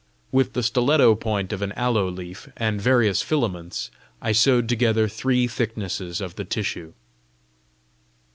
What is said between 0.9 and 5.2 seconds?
point of an aloe leaf and various filaments, I sewed together